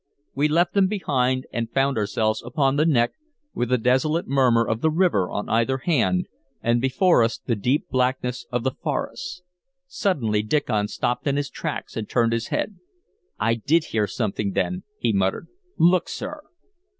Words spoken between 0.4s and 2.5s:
left them behind, and found ourselves